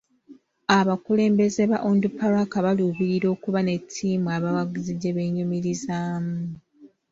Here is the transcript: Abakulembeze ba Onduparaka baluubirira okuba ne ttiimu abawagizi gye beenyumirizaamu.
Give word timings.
Abakulembeze 0.79 1.61
ba 1.71 1.77
Onduparaka 1.89 2.57
baluubirira 2.65 3.27
okuba 3.35 3.59
ne 3.63 3.75
ttiimu 3.83 4.27
abawagizi 4.37 4.91
gye 5.01 5.11
beenyumirizaamu. 5.15 6.39